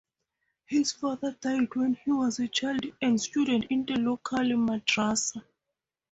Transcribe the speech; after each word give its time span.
His 0.65 0.91
father 0.93 1.37
died 1.39 1.75
when 1.75 1.93
he 1.93 2.11
was 2.11 2.41
child 2.51 2.87
and 3.03 3.21
student 3.21 3.65
in 3.65 3.85
the 3.85 3.97
local 3.99 4.39
madrasa. 4.39 5.43